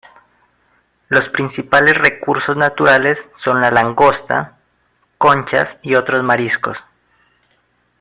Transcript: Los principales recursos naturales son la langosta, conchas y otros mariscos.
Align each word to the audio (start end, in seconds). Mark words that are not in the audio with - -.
Los 1.09 1.29
principales 1.29 1.95
recursos 1.95 2.57
naturales 2.57 3.27
son 3.35 3.61
la 3.61 3.69
langosta, 3.69 4.57
conchas 5.19 5.77
y 5.83 5.93
otros 5.93 6.23
mariscos. 6.23 6.83